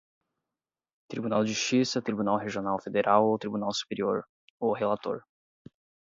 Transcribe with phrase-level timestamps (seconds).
[1.11, 4.25] tribunal de justiça, tribunal regional federal ou tribunal superior,
[4.59, 5.23] o relator: